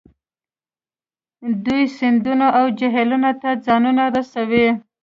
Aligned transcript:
دوی 1.65 1.83
سیندونو 1.97 2.47
او 2.59 2.65
جهیلونو 2.79 3.31
ته 3.41 3.49
ځانونه 3.65 4.03
رسوي 4.15 4.67